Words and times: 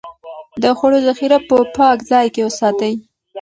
د 0.61 0.63
خوړو 0.77 0.99
ذخيره 1.07 1.39
په 1.49 1.55
پاک 1.77 1.97
ځای 2.11 2.27
کې 2.33 2.41
وساتئ. 2.47 2.93